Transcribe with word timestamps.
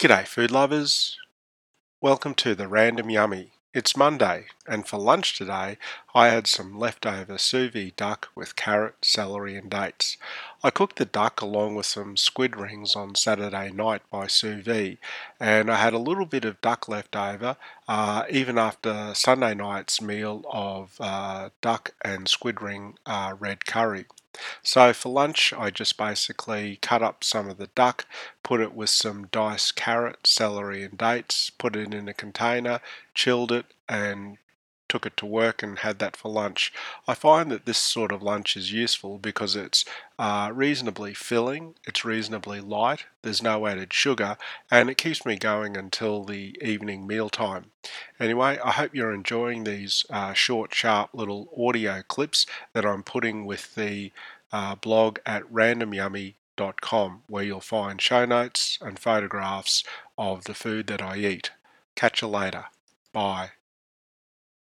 G'day, 0.00 0.26
food 0.26 0.50
lovers. 0.50 1.18
Welcome 2.00 2.32
to 2.36 2.54
the 2.54 2.68
Random 2.68 3.10
Yummy. 3.10 3.50
It's 3.74 3.94
Monday, 3.94 4.46
and 4.66 4.88
for 4.88 4.96
lunch 4.96 5.36
today, 5.36 5.76
I 6.14 6.28
had 6.28 6.46
some 6.46 6.78
leftover 6.78 7.36
sous 7.36 7.70
vide 7.70 7.96
duck 7.96 8.30
with 8.34 8.56
carrot, 8.56 8.94
celery, 9.02 9.56
and 9.56 9.68
dates. 9.68 10.16
I 10.64 10.70
cooked 10.70 10.96
the 10.96 11.04
duck 11.04 11.42
along 11.42 11.74
with 11.74 11.84
some 11.84 12.16
squid 12.16 12.56
rings 12.56 12.96
on 12.96 13.14
Saturday 13.14 13.70
night 13.70 14.00
by 14.10 14.26
sous 14.26 14.64
vide, 14.64 14.96
and 15.38 15.70
I 15.70 15.76
had 15.76 15.92
a 15.92 15.98
little 15.98 16.24
bit 16.24 16.46
of 16.46 16.62
duck 16.62 16.88
left 16.88 17.14
over 17.14 17.58
uh, 17.86 18.24
even 18.30 18.56
after 18.56 19.12
Sunday 19.14 19.52
night's 19.52 20.00
meal 20.00 20.46
of 20.50 20.96
uh, 20.98 21.50
duck 21.60 21.90
and 22.02 22.26
squid 22.26 22.62
ring 22.62 22.96
uh, 23.04 23.34
red 23.38 23.66
curry. 23.66 24.06
So 24.62 24.92
for 24.92 25.08
lunch, 25.10 25.52
I 25.52 25.70
just 25.70 25.96
basically 25.96 26.76
cut 26.82 27.02
up 27.02 27.24
some 27.24 27.48
of 27.48 27.58
the 27.58 27.66
duck, 27.68 28.06
put 28.42 28.60
it 28.60 28.74
with 28.74 28.90
some 28.90 29.26
diced 29.26 29.76
carrot, 29.76 30.26
celery, 30.26 30.82
and 30.84 30.96
dates, 30.96 31.50
put 31.50 31.76
it 31.76 31.92
in 31.92 32.08
a 32.08 32.14
container, 32.14 32.80
chilled 33.14 33.52
it, 33.52 33.66
and 33.88 34.38
took 34.90 35.06
it 35.06 35.16
to 35.16 35.24
work 35.24 35.62
and 35.62 35.78
had 35.78 35.98
that 36.00 36.16
for 36.16 36.30
lunch. 36.30 36.72
I 37.08 37.14
find 37.14 37.50
that 37.50 37.64
this 37.64 37.78
sort 37.78 38.12
of 38.12 38.22
lunch 38.22 38.56
is 38.56 38.72
useful 38.72 39.16
because 39.18 39.56
it's 39.56 39.84
uh, 40.18 40.50
reasonably 40.52 41.14
filling, 41.14 41.76
it's 41.86 42.04
reasonably 42.04 42.60
light, 42.60 43.04
there's 43.22 43.42
no 43.42 43.66
added 43.66 43.92
sugar, 43.92 44.36
and 44.70 44.90
it 44.90 44.98
keeps 44.98 45.24
me 45.24 45.36
going 45.36 45.76
until 45.76 46.24
the 46.24 46.58
evening 46.60 47.06
meal 47.06 47.30
time. 47.30 47.66
Anyway, 48.18 48.58
I 48.62 48.72
hope 48.72 48.94
you're 48.94 49.14
enjoying 49.14 49.64
these 49.64 50.04
uh, 50.10 50.32
short, 50.34 50.74
sharp 50.74 51.10
little 51.14 51.48
audio 51.56 52.02
clips 52.06 52.44
that 52.74 52.84
I'm 52.84 53.02
putting 53.04 53.46
with 53.46 53.74
the 53.76 54.12
uh, 54.52 54.74
blog 54.74 55.18
at 55.24 55.44
randomyummy.com, 55.44 57.22
where 57.28 57.44
you'll 57.44 57.60
find 57.60 58.02
show 58.02 58.24
notes 58.24 58.78
and 58.82 58.98
photographs 58.98 59.84
of 60.18 60.44
the 60.44 60.54
food 60.54 60.88
that 60.88 61.00
I 61.00 61.16
eat. 61.16 61.52
Catch 61.94 62.22
you 62.22 62.28
later. 62.28 62.64
Bye. 63.12 63.52